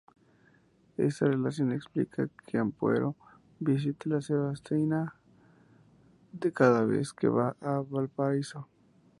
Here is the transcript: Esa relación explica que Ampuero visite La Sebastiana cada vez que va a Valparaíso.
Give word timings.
Esa 0.97 1.27
relación 1.27 1.71
explica 1.71 2.27
que 2.47 2.57
Ampuero 2.57 3.15
visite 3.59 4.09
La 4.09 4.19
Sebastiana 4.19 5.13
cada 6.55 6.85
vez 6.85 7.13
que 7.13 7.27
va 7.27 7.55
a 7.61 7.81
Valparaíso. 7.87 8.67